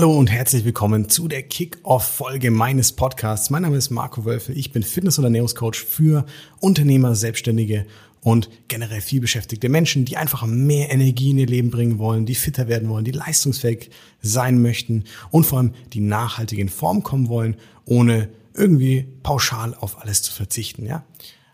[0.00, 3.50] Hallo und herzlich willkommen zu der Kick-Off-Folge meines Podcasts.
[3.50, 4.54] Mein Name ist Marco Wölfe.
[4.54, 6.24] Ich bin Fitness- und Ernährungscoach für
[6.58, 7.84] Unternehmer, Selbstständige
[8.22, 12.34] und generell viel beschäftigte Menschen, die einfach mehr Energie in ihr Leben bringen wollen, die
[12.34, 13.90] fitter werden wollen, die leistungsfähig
[14.22, 20.00] sein möchten und vor allem die nachhaltig in Form kommen wollen, ohne irgendwie pauschal auf
[20.00, 21.04] alles zu verzichten, ja.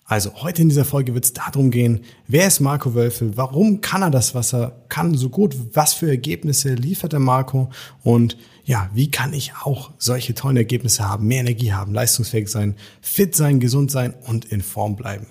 [0.08, 4.02] Also heute in dieser Folge wird es darum gehen, wer ist Marco Wölfe, warum kann
[4.02, 7.70] er das, was er kann, so gut, was für Ergebnisse liefert der Marco
[8.04, 12.76] und ja, wie kann ich auch solche tollen Ergebnisse haben, mehr Energie haben, leistungsfähig sein,
[13.00, 15.26] fit sein, gesund sein und in Form bleiben.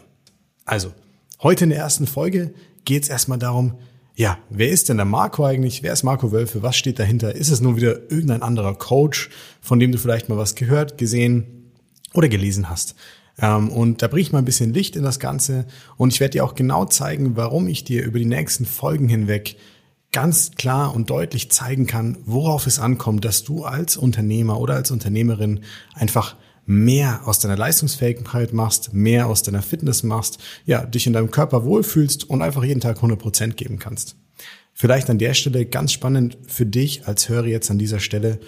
[0.66, 0.91] Also,
[1.41, 3.76] heute in der ersten Folge geht es erstmal darum,
[4.18, 5.84] ja, wer ist denn der Marco eigentlich?
[5.84, 6.63] Wer ist Marco Wölfe?
[6.63, 7.35] Was steht dahinter?
[7.35, 9.30] Ist es nur wieder irgendein anderer Coach,
[9.62, 11.71] von dem du vielleicht mal was gehört, gesehen
[12.13, 12.96] oder gelesen hast?
[13.39, 15.66] Ähm, und da bringe ich mal ein bisschen Licht in das Ganze
[15.98, 19.57] und ich werde dir auch genau zeigen, warum ich dir über die nächsten Folgen hinweg
[20.12, 24.90] ganz klar und deutlich zeigen kann, worauf es ankommt, dass du als Unternehmer oder als
[24.91, 25.59] Unternehmerin
[25.93, 31.32] einfach mehr aus deiner Leistungsfähigkeit machst, mehr aus deiner Fitness machst, ja, dich in deinem
[31.32, 34.15] Körper wohlfühlst und einfach jeden Tag 100 Prozent geben kannst.
[34.73, 38.40] Vielleicht an der Stelle ganz spannend für dich als Hörer jetzt an dieser Stelle,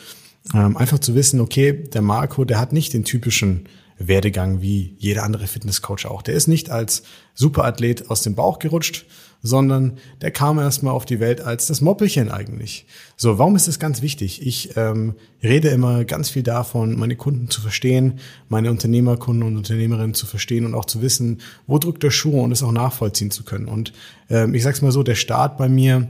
[0.54, 3.68] ähm, einfach zu wissen, okay, der Marco, der hat nicht den typischen
[4.00, 6.22] Werdegang wie jeder andere Fitnesscoach auch.
[6.22, 7.04] Der ist nicht als
[7.34, 9.06] Superathlet aus dem Bauch gerutscht,
[9.42, 12.86] sondern der kam erstmal auf die Welt als das Moppelchen eigentlich.
[13.16, 14.46] So, warum ist das ganz wichtig?
[14.46, 20.14] Ich ähm, rede immer ganz viel davon, meine Kunden zu verstehen, meine Unternehmerkunden und Unternehmerinnen
[20.14, 23.44] zu verstehen und auch zu wissen, wo drückt der Schuh und es auch nachvollziehen zu
[23.44, 23.68] können.
[23.68, 23.94] Und
[24.30, 26.10] ähm, ich sag's mal so, der Start bei mir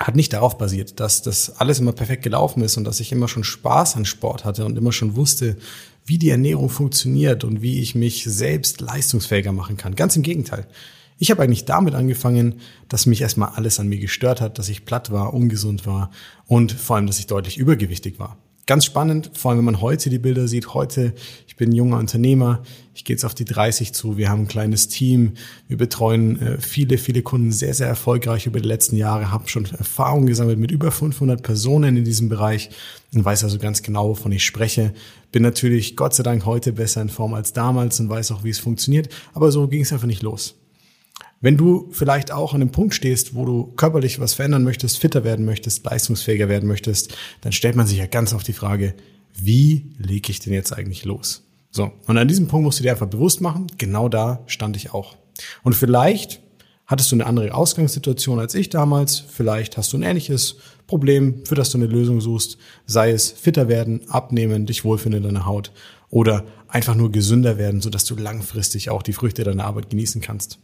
[0.00, 3.28] hat nicht darauf basiert, dass das alles immer perfekt gelaufen ist und dass ich immer
[3.28, 5.58] schon Spaß an Sport hatte und immer schon wusste,
[6.06, 9.94] wie die Ernährung funktioniert und wie ich mich selbst leistungsfähiger machen kann.
[9.94, 10.66] Ganz im Gegenteil.
[11.18, 14.86] Ich habe eigentlich damit angefangen, dass mich erstmal alles an mir gestört hat, dass ich
[14.86, 16.10] platt war, ungesund war
[16.46, 18.38] und vor allem, dass ich deutlich übergewichtig war.
[18.66, 20.72] Ganz spannend, vor allem wenn man heute die Bilder sieht.
[20.72, 21.12] Heute,
[21.60, 22.62] bin junger Unternehmer,
[22.94, 25.34] ich gehe jetzt auf die 30 zu, wir haben ein kleines Team,
[25.68, 29.66] wir betreuen äh, viele, viele Kunden sehr, sehr erfolgreich über die letzten Jahre, habe schon
[29.66, 32.70] Erfahrung gesammelt mit über 500 Personen in diesem Bereich
[33.14, 34.94] und weiß also ganz genau, wovon ich spreche.
[35.32, 38.50] Bin natürlich Gott sei Dank heute besser in Form als damals und weiß auch, wie
[38.50, 40.54] es funktioniert, aber so ging es einfach nicht los.
[41.42, 45.24] Wenn du vielleicht auch an einem Punkt stehst, wo du körperlich was verändern möchtest, fitter
[45.24, 48.94] werden möchtest, leistungsfähiger werden möchtest, dann stellt man sich ja ganz oft die Frage,
[49.34, 51.49] wie lege ich denn jetzt eigentlich los?
[51.70, 54.92] So, und an diesem Punkt musst du dir einfach bewusst machen, genau da stand ich
[54.92, 55.16] auch.
[55.62, 56.40] Und vielleicht
[56.86, 60.56] hattest du eine andere Ausgangssituation als ich damals, vielleicht hast du ein ähnliches
[60.88, 65.24] Problem, für das du eine Lösung suchst, sei es fitter werden, abnehmen, dich wohlfinden in
[65.24, 65.70] deiner Haut
[66.08, 70.58] oder einfach nur gesünder werden, sodass du langfristig auch die Früchte deiner Arbeit genießen kannst.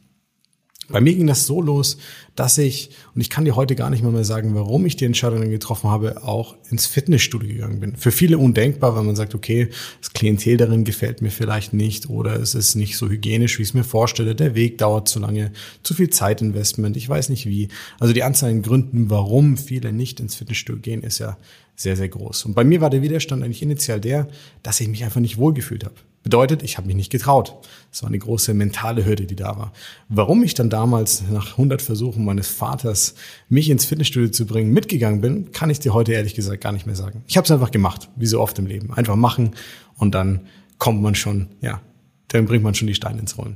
[0.89, 1.99] Bei mir ging das so los,
[2.37, 5.05] dass ich, und ich kann dir heute gar nicht mal mehr sagen, warum ich die
[5.05, 7.97] Entscheidung getroffen habe, auch ins Fitnessstudio gegangen bin.
[7.97, 9.69] Für viele undenkbar, weil man sagt, okay,
[10.01, 13.71] das Klientel darin gefällt mir vielleicht nicht oder es ist nicht so hygienisch, wie ich
[13.71, 15.53] es mir vorstelle, der Weg dauert zu lange,
[15.83, 17.69] zu viel Zeitinvestment, ich weiß nicht wie.
[17.99, 21.37] Also die Anzahl an Gründen, warum viele nicht ins Fitnessstudio gehen, ist ja
[21.75, 22.47] sehr, sehr groß.
[22.47, 24.29] Und bei mir war der Widerstand eigentlich initial der,
[24.63, 25.97] dass ich mich einfach nicht wohlgefühlt habe.
[26.27, 27.55] Bedeutet, ich habe mich nicht getraut.
[27.93, 29.73] Das war eine große mentale Hürde, die da war.
[30.09, 33.15] Warum ich dann damals nach 100 Versuchen meines Vaters,
[33.49, 36.85] mich ins Fitnessstudio zu bringen, mitgegangen bin, kann ich dir heute ehrlich gesagt gar nicht
[36.85, 37.23] mehr sagen.
[37.29, 38.93] Ich habe es einfach gemacht, wie so oft im Leben.
[38.93, 39.53] Einfach machen
[39.99, 40.49] und dann
[40.79, 41.81] kommt man schon, ja,
[42.27, 43.55] dann bringt man schon die Steine ins Rollen.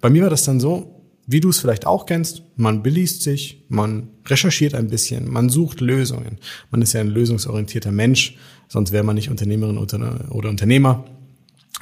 [0.00, 3.66] Bei mir war das dann so, wie du es vielleicht auch kennst, man beliest sich,
[3.68, 6.38] man recherchiert ein bisschen, man sucht Lösungen.
[6.72, 11.04] Man ist ja ein lösungsorientierter Mensch, sonst wäre man nicht Unternehmerin oder Unternehmer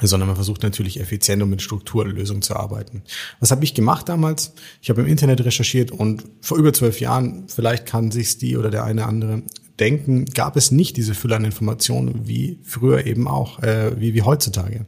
[0.07, 3.03] sondern man versucht natürlich effizient und mit Strukturlösungen zu arbeiten.
[3.39, 4.53] Was habe ich gemacht damals?
[4.81, 8.69] Ich habe im Internet recherchiert und vor über zwölf Jahren, vielleicht kann sich's die oder
[8.69, 9.43] der eine andere
[9.79, 14.21] denken, gab es nicht diese Fülle an Informationen wie früher eben auch, äh, wie, wie
[14.21, 14.85] heutzutage.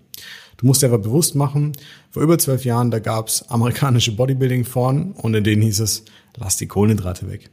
[0.58, 1.74] Du musst dir aber bewusst machen,
[2.12, 6.04] vor über zwölf Jahren, da gab's amerikanische Bodybuilding-Foren und in denen hieß es,
[6.38, 7.50] lass die Kohlenhydrate weg.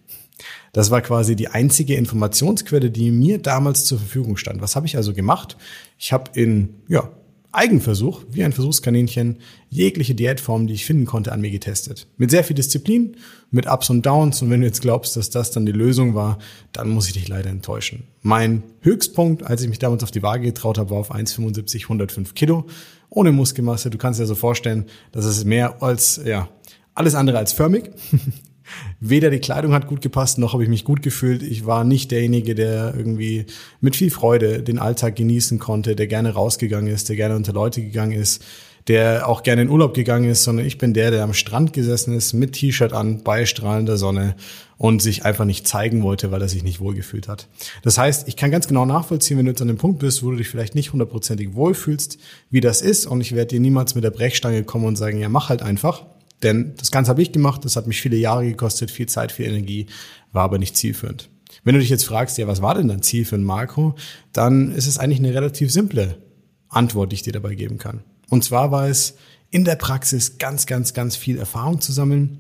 [0.73, 4.61] Das war quasi die einzige Informationsquelle, die mir damals zur Verfügung stand.
[4.61, 5.57] Was habe ich also gemacht?
[5.99, 7.11] Ich habe in ja,
[7.51, 9.39] Eigenversuch, wie ein Versuchskaninchen,
[9.71, 12.07] jegliche Diätform, die ich finden konnte, an mir getestet.
[12.19, 13.17] Mit sehr viel Disziplin,
[13.51, 14.43] mit Ups und Downs.
[14.43, 16.39] Und wenn du jetzt glaubst, dass das dann die Lösung war,
[16.73, 18.05] dann muss ich dich leider enttäuschen.
[18.21, 22.35] Mein Höchstpunkt, als ich mich damals auf die Waage getraut habe, war auf 1,75, 105
[22.35, 22.67] Kilo.
[23.09, 23.89] Ohne Muskelmasse.
[23.89, 26.51] Du kannst dir so vorstellen, das ist mehr als, ja,
[26.95, 27.91] alles andere als förmig.
[29.01, 31.43] Weder die Kleidung hat gut gepasst, noch habe ich mich gut gefühlt.
[31.43, 33.47] Ich war nicht derjenige, der irgendwie
[33.81, 37.83] mit viel Freude den Alltag genießen konnte, der gerne rausgegangen ist, der gerne unter Leute
[37.83, 38.45] gegangen ist,
[38.89, 42.15] der auch gerne in Urlaub gegangen ist, sondern ich bin der, der am Strand gesessen
[42.15, 44.35] ist, mit T-Shirt an, bei strahlender Sonne
[44.79, 47.49] und sich einfach nicht zeigen wollte, weil er sich nicht wohlgefühlt hat.
[47.83, 50.31] Das heißt, ich kann ganz genau nachvollziehen, wenn du jetzt an dem Punkt bist, wo
[50.31, 52.19] du dich vielleicht nicht hundertprozentig wohlfühlst,
[52.51, 55.29] wie das ist und ich werde dir niemals mit der Brechstange kommen und sagen, ja,
[55.29, 56.07] mach halt einfach.
[56.43, 59.47] Denn das Ganze habe ich gemacht, das hat mich viele Jahre gekostet, viel Zeit, viel
[59.47, 59.87] Energie,
[60.33, 61.31] war aber nicht zielführend.
[61.65, 63.95] Wenn du dich jetzt fragst, ja, was war denn dein Ziel für ein Marco,
[64.33, 66.19] dann ist es eigentlich eine relativ simple
[66.69, 68.05] Antwort, die ich dir dabei geben kann.
[68.29, 69.17] Und zwar war es
[69.51, 72.39] in der Praxis ganz, ganz, ganz viel Erfahrung zu sammeln,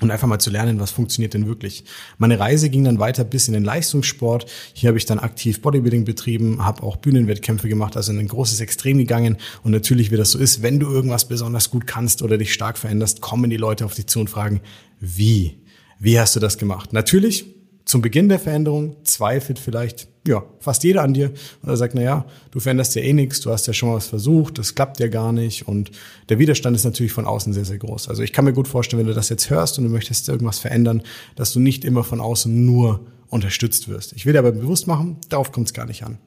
[0.00, 1.84] und einfach mal zu lernen, was funktioniert denn wirklich.
[2.18, 4.46] Meine Reise ging dann weiter bis in den Leistungssport.
[4.72, 8.60] Hier habe ich dann aktiv Bodybuilding betrieben, habe auch Bühnenwettkämpfe gemacht, also in ein großes
[8.60, 9.36] Extrem gegangen.
[9.62, 12.78] Und natürlich, wie das so ist, wenn du irgendwas besonders gut kannst oder dich stark
[12.78, 14.60] veränderst, kommen die Leute auf dich zu und fragen,
[15.00, 15.58] wie?
[15.98, 16.92] Wie hast du das gemacht?
[16.92, 17.44] Natürlich
[17.84, 21.32] zum Beginn der Veränderung zweifelt vielleicht ja fast jeder an dir
[21.62, 23.96] und er sagt, na ja, du veränderst ja eh nichts, du hast ja schon mal
[23.96, 25.90] was versucht, das klappt ja gar nicht und
[26.28, 28.08] der Widerstand ist natürlich von außen sehr sehr groß.
[28.08, 30.58] Also ich kann mir gut vorstellen, wenn du das jetzt hörst und du möchtest irgendwas
[30.58, 31.02] verändern,
[31.36, 34.12] dass du nicht immer von außen nur unterstützt wirst.
[34.12, 36.18] Ich will dir aber bewusst machen, darauf kommt es gar nicht an.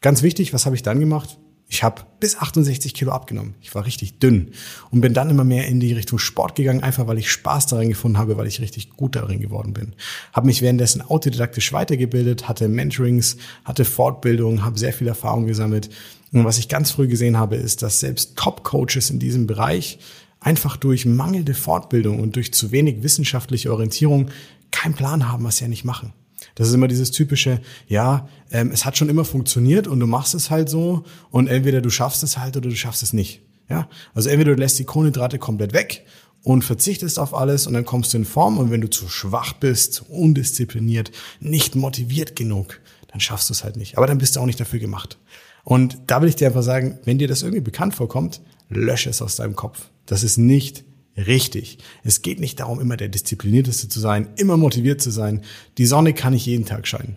[0.00, 1.38] Ganz wichtig, was habe ich dann gemacht?
[1.68, 3.54] Ich habe bis 68 Kilo abgenommen.
[3.60, 4.52] Ich war richtig dünn
[4.90, 7.88] und bin dann immer mehr in die Richtung Sport gegangen, einfach weil ich Spaß darin
[7.88, 9.94] gefunden habe, weil ich richtig gut darin geworden bin.
[10.32, 15.90] Habe mich währenddessen autodidaktisch weitergebildet, hatte Mentorings, hatte Fortbildung, habe sehr viel Erfahrung gesammelt.
[16.32, 19.98] Und was ich ganz früh gesehen habe, ist, dass selbst Top-Coaches in diesem Bereich
[20.40, 24.28] einfach durch mangelnde Fortbildung und durch zu wenig wissenschaftliche Orientierung
[24.70, 26.12] keinen Plan haben, was sie ja nicht machen.
[26.54, 30.34] Das ist immer dieses typische, ja, ähm, es hat schon immer funktioniert und du machst
[30.34, 33.42] es halt so und entweder du schaffst es halt oder du schaffst es nicht.
[33.68, 36.04] Ja, also entweder du lässt die Kohlenhydrate komplett weg
[36.42, 39.54] und verzichtest auf alles und dann kommst du in Form und wenn du zu schwach
[39.54, 41.10] bist, undiszipliniert,
[41.40, 43.96] nicht motiviert genug, dann schaffst du es halt nicht.
[43.96, 45.18] Aber dann bist du auch nicht dafür gemacht.
[45.64, 49.22] Und da will ich dir einfach sagen, wenn dir das irgendwie bekannt vorkommt, lösche es
[49.22, 49.88] aus deinem Kopf.
[50.04, 50.84] Das ist nicht
[51.16, 51.78] richtig.
[52.02, 55.42] Es geht nicht darum, immer der Disziplinierteste zu sein, immer motiviert zu sein.
[55.78, 57.16] Die Sonne kann nicht jeden Tag scheinen.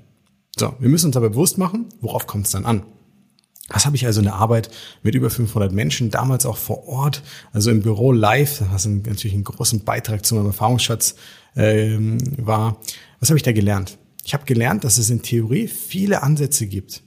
[0.58, 2.84] So, wir müssen uns aber bewusst machen, worauf kommt es dann an?
[3.70, 4.70] Was habe ich also in der Arbeit
[5.04, 7.22] mit über 500 Menschen, damals auch vor Ort,
[7.52, 11.16] also im Büro live, was natürlich einen großen Beitrag zu meinem Erfahrungsschatz
[11.56, 12.80] ähm, war.
[13.20, 13.98] Was habe ich da gelernt?
[14.24, 17.04] Ich habe gelernt, dass es in Theorie viele Ansätze gibt.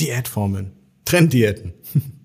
[0.00, 0.72] Diätformeln,
[1.04, 1.74] Trenddiäten,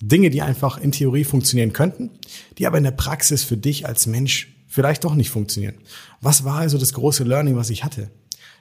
[0.00, 2.10] Dinge, die einfach in Theorie funktionieren könnten,
[2.58, 5.76] die aber in der Praxis für dich als Mensch vielleicht doch nicht funktionieren.
[6.20, 8.10] Was war also das große Learning, was ich hatte?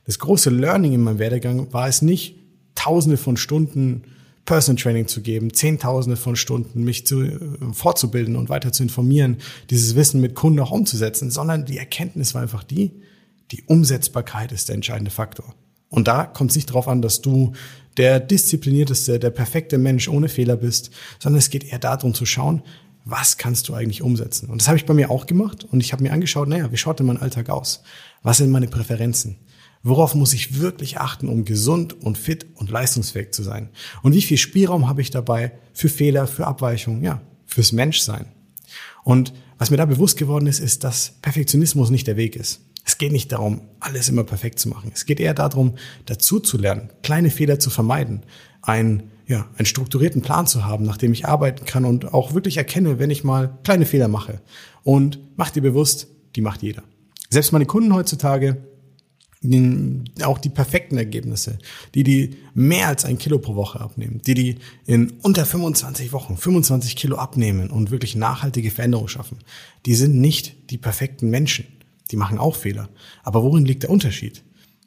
[0.06, 2.36] Das große Learning in meinem Werdegang war es nicht,
[2.76, 4.04] tausende von Stunden
[4.46, 7.40] Personal Training zu geben, zehntausende von Stunden mich zu, äh,
[7.74, 9.38] fortzubilden und weiter zu informieren,
[9.72, 12.92] dieses Wissen mit Kunden auch umzusetzen, sondern die Erkenntnis war einfach die,
[13.52, 15.56] die Umsetzbarkeit ist der entscheidende Faktor.
[15.90, 17.54] Und da kommt es nicht darauf an, dass du
[17.98, 22.62] der disziplinierteste, der perfekte Mensch ohne Fehler bist, sondern es geht eher darum zu schauen,
[23.06, 24.50] was kannst du eigentlich umsetzen?
[24.50, 26.78] Und das habe ich bei mir auch gemacht und ich habe mir angeschaut, naja, wie
[26.78, 27.84] schaut denn mein Alltag aus?
[28.24, 29.38] Was sind meine Präferenzen?
[29.84, 33.70] Worauf muss ich wirklich achten, um gesund und fit und leistungsfähig zu sein?
[34.02, 38.26] Und wie viel Spielraum habe ich dabei für Fehler, für Abweichungen, ja, fürs Menschsein?
[39.04, 42.62] Und was mir da bewusst geworden ist, ist, dass Perfektionismus nicht der Weg ist.
[42.86, 44.92] Es geht nicht darum, alles immer perfekt zu machen.
[44.94, 48.24] Es geht eher darum, dazu zu lernen, kleine Fehler zu vermeiden,
[48.62, 52.58] einen, ja, einen strukturierten Plan zu haben, nach dem ich arbeiten kann und auch wirklich
[52.58, 54.40] erkenne, wenn ich mal kleine Fehler mache.
[54.84, 56.84] Und mach dir bewusst, die macht jeder.
[57.30, 58.64] Selbst meine Kunden heutzutage,
[60.24, 61.58] auch die perfekten Ergebnisse,
[61.94, 66.38] die die mehr als ein Kilo pro Woche abnehmen, die die in unter 25 Wochen
[66.38, 69.40] 25 Kilo abnehmen und wirklich nachhaltige Veränderungen schaffen,
[69.86, 71.66] die sind nicht die perfekten Menschen.
[72.12, 72.90] Die machen auch Fehler.
[73.24, 74.44] Aber worin liegt der Unterschied?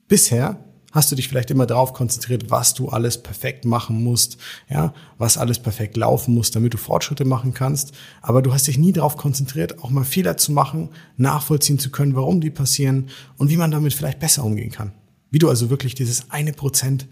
[0.09, 4.39] Bisher hast du dich vielleicht immer darauf konzentriert, was du alles perfekt machen musst,
[4.71, 7.93] ja, was alles perfekt laufen muss, damit du Fortschritte machen kannst.
[8.23, 12.17] Aber du hast dich nie darauf konzentriert, auch mal Fehler zu machen, nachvollziehen zu können,
[12.17, 14.93] warum die passieren und wie man damit vielleicht besser umgehen kann.
[15.31, 17.07] Wie du also wirklich dieses eine Prozent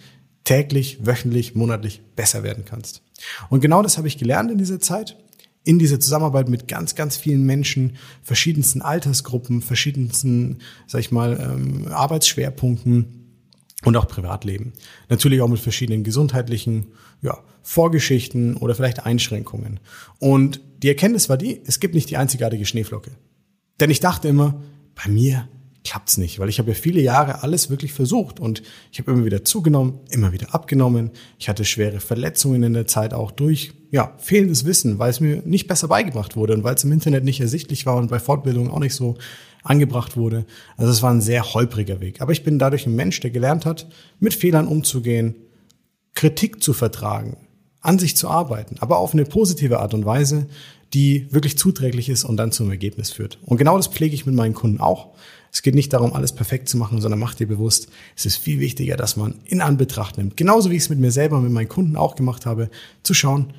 [0.44, 3.02] täglich, wöchentlich, monatlich besser werden kannst.
[3.50, 5.16] Und genau das habe ich gelernt in dieser Zeit
[5.66, 11.88] in dieser Zusammenarbeit mit ganz, ganz vielen Menschen, verschiedensten Altersgruppen, verschiedensten, sag ich mal, ähm,
[11.88, 13.26] Arbeitsschwerpunkten
[13.84, 14.72] und auch Privatleben.
[15.08, 16.86] Natürlich auch mit verschiedenen gesundheitlichen
[17.20, 19.80] ja, Vorgeschichten oder vielleicht Einschränkungen.
[20.20, 23.10] Und die Erkenntnis war die, es gibt nicht die einzigartige Schneeflocke.
[23.80, 24.62] Denn ich dachte immer,
[24.94, 25.48] bei mir
[25.86, 29.24] klappt's nicht, weil ich habe ja viele Jahre alles wirklich versucht und ich habe immer
[29.24, 31.12] wieder zugenommen, immer wieder abgenommen.
[31.38, 35.42] Ich hatte schwere Verletzungen in der Zeit auch durch ja, fehlendes Wissen, weil es mir
[35.44, 38.70] nicht besser beigebracht wurde und weil es im Internet nicht ersichtlich war und bei Fortbildungen
[38.70, 39.16] auch nicht so
[39.62, 40.44] angebracht wurde.
[40.76, 42.20] Also es war ein sehr holpriger Weg.
[42.20, 43.86] Aber ich bin dadurch ein Mensch, der gelernt hat,
[44.18, 45.36] mit Fehlern umzugehen,
[46.14, 47.36] Kritik zu vertragen,
[47.86, 50.46] an sich zu arbeiten, aber auf eine positive Art und Weise,
[50.94, 53.38] die wirklich zuträglich ist und dann zum Ergebnis führt.
[53.44, 55.14] Und genau das pflege ich mit meinen Kunden auch.
[55.52, 58.60] Es geht nicht darum, alles perfekt zu machen, sondern mach dir bewusst, es ist viel
[58.60, 61.68] wichtiger, dass man in Anbetracht nimmt, genauso wie ich es mit mir selber, mit meinen
[61.68, 62.70] Kunden auch gemacht habe,
[63.02, 63.54] zu schauen,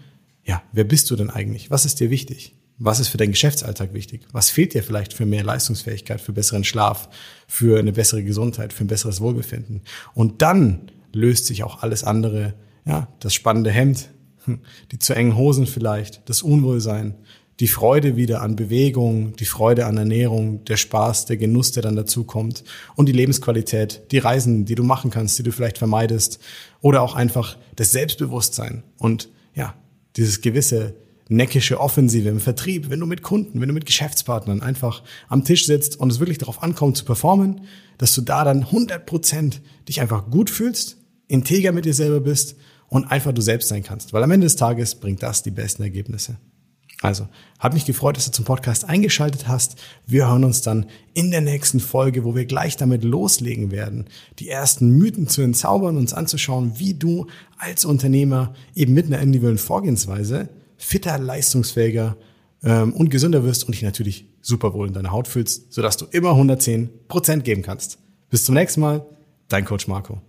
[0.45, 1.71] ja, wer bist du denn eigentlich?
[1.71, 2.55] Was ist dir wichtig?
[2.79, 4.21] Was ist für deinen Geschäftsalltag wichtig?
[4.31, 7.09] Was fehlt dir vielleicht für mehr Leistungsfähigkeit, für besseren Schlaf,
[7.47, 9.81] für eine bessere Gesundheit, für ein besseres Wohlbefinden?
[10.13, 12.53] Und dann löst sich auch alles andere,
[12.85, 14.09] ja, das spannende Hemd,
[14.91, 17.15] die zu engen Hosen vielleicht, das Unwohlsein,
[17.59, 21.95] die Freude wieder an Bewegung, die Freude an Ernährung, der Spaß, der Genuss, der dann
[21.95, 22.63] dazu kommt
[22.95, 26.39] und die Lebensqualität, die Reisen, die du machen kannst, die du vielleicht vermeidest
[26.81, 29.73] oder auch einfach das Selbstbewusstsein und ja,
[30.15, 30.95] dieses gewisse
[31.29, 35.65] neckische Offensive im Vertrieb, wenn du mit Kunden, wenn du mit Geschäftspartnern einfach am Tisch
[35.65, 37.61] sitzt und es wirklich darauf ankommt zu performen,
[37.97, 42.55] dass du da dann 100 Prozent dich einfach gut fühlst, integer mit dir selber bist
[42.89, 44.13] und einfach du selbst sein kannst.
[44.13, 46.37] Weil am Ende des Tages bringt das die besten Ergebnisse.
[47.01, 47.27] Also,
[47.59, 49.75] hat mich gefreut, dass du zum Podcast eingeschaltet hast.
[50.07, 54.05] Wir hören uns dann in der nächsten Folge, wo wir gleich damit loslegen werden,
[54.39, 57.27] die ersten Mythen zu entzaubern, uns anzuschauen, wie du
[57.59, 62.17] als Unternehmer eben mit einer individuellen Vorgehensweise fitter, leistungsfähiger
[62.63, 66.05] ähm, und gesünder wirst und dich natürlich super wohl in deiner Haut fühlst, sodass du
[66.05, 67.99] immer 110 Prozent geben kannst.
[68.29, 69.05] Bis zum nächsten Mal,
[69.49, 70.21] dein Coach Marco.